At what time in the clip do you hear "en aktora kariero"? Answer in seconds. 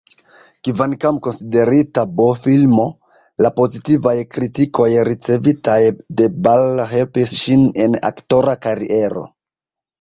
7.87-9.27